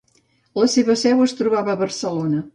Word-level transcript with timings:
La 0.61 0.69
seva 0.77 0.95
seu 1.03 1.21
es 1.27 1.37
trobava 1.43 1.77
a 1.77 1.81
Barcelona. 1.85 2.43